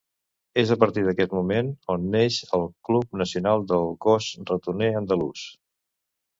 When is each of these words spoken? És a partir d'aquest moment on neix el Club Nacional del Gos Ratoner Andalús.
És 0.61 0.69
a 0.75 0.77
partir 0.83 1.03
d'aquest 1.07 1.35
moment 1.39 1.69
on 1.97 2.07
neix 2.15 2.39
el 2.59 2.65
Club 2.91 3.15
Nacional 3.23 3.69
del 3.75 3.87
Gos 4.09 4.33
Ratoner 4.53 4.93
Andalús. 5.05 5.49